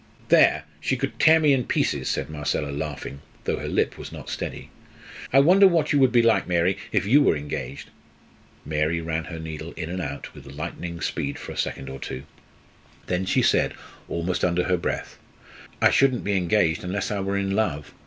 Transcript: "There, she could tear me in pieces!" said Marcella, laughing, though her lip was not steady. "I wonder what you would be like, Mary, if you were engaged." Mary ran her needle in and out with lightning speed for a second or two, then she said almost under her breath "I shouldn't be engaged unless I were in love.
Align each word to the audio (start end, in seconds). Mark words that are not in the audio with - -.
"There, 0.29 0.63
she 0.79 0.97
could 0.97 1.19
tear 1.19 1.39
me 1.39 1.53
in 1.53 1.65
pieces!" 1.65 2.09
said 2.09 2.27
Marcella, 2.27 2.71
laughing, 2.71 3.21
though 3.43 3.57
her 3.59 3.67
lip 3.67 3.99
was 3.99 4.11
not 4.11 4.31
steady. 4.31 4.71
"I 5.31 5.37
wonder 5.41 5.67
what 5.67 5.93
you 5.93 5.99
would 5.99 6.11
be 6.11 6.23
like, 6.23 6.47
Mary, 6.47 6.75
if 6.91 7.05
you 7.05 7.21
were 7.21 7.37
engaged." 7.37 7.91
Mary 8.65 8.99
ran 8.99 9.25
her 9.25 9.37
needle 9.37 9.73
in 9.73 9.91
and 9.91 10.01
out 10.01 10.33
with 10.33 10.47
lightning 10.47 11.01
speed 11.01 11.37
for 11.37 11.51
a 11.51 11.55
second 11.55 11.87
or 11.87 11.99
two, 11.99 12.23
then 13.05 13.25
she 13.25 13.43
said 13.43 13.75
almost 14.07 14.43
under 14.43 14.63
her 14.63 14.75
breath 14.77 15.19
"I 15.83 15.91
shouldn't 15.91 16.23
be 16.23 16.33
engaged 16.35 16.83
unless 16.83 17.11
I 17.11 17.19
were 17.19 17.37
in 17.37 17.51
love. 17.51 17.93